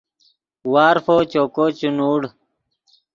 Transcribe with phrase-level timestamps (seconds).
[0.73, 2.21] وارفو چوکو چے نوڑ